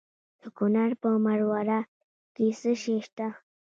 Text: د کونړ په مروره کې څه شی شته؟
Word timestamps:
د 0.41 0.43
کونړ 0.57 0.89
په 1.01 1.09
مروره 1.25 1.79
کې 2.35 2.45
څه 2.59 2.71
شی 2.81 2.97
شته؟ 3.05 3.27